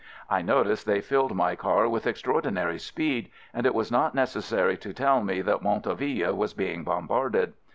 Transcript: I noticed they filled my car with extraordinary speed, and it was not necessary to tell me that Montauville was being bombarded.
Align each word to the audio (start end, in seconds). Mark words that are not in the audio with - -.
I 0.31 0.41
noticed 0.41 0.87
they 0.87 0.99
filled 0.99 1.35
my 1.35 1.55
car 1.55 1.87
with 1.87 2.07
extraordinary 2.07 2.79
speed, 2.79 3.29
and 3.53 3.67
it 3.67 3.75
was 3.75 3.91
not 3.91 4.15
necessary 4.15 4.75
to 4.77 4.93
tell 4.95 5.21
me 5.21 5.41
that 5.41 5.61
Montauville 5.61 6.33
was 6.35 6.55
being 6.55 6.83
bombarded. 6.83 7.53